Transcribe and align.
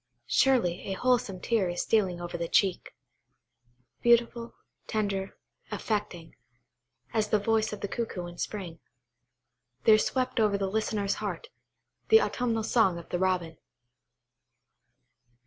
Surely, 0.25 0.87
a 0.91 0.93
wholesome 0.93 1.39
tear 1.39 1.69
is 1.69 1.83
stealing 1.83 2.19
over 2.19 2.35
the 2.35 2.47
cheek. 2.47 2.95
Beautiful, 4.01 4.55
tender, 4.87 5.37
affecting, 5.69 6.35
as 7.13 7.29
the 7.29 7.37
voice 7.37 7.71
of 7.71 7.81
the 7.81 7.87
cuckoo 7.87 8.25
in 8.25 8.39
spring, 8.39 8.79
there 9.83 9.99
swept 9.99 10.39
over 10.39 10.57
the 10.57 10.65
listener's 10.71 11.13
heart, 11.21 11.49
the 12.09 12.19
autumnal 12.19 12.63
song 12.63 12.97
of 12.97 13.09
the 13.09 13.19
Robin. 13.19 13.59